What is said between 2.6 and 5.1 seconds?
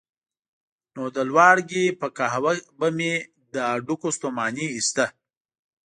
به مې له هډوکیو ستوماني ایسته.